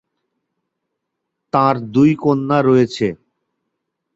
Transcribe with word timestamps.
তার 1.53 1.75
দুই 1.93 2.11
কন্যা 2.23 2.59
রয়েছে। 2.61 3.07